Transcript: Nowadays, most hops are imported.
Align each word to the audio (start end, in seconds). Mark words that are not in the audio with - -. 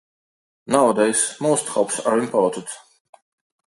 Nowadays, 0.65 1.35
most 1.39 1.67
hops 1.67 1.99
are 1.99 2.17
imported. 2.17 2.65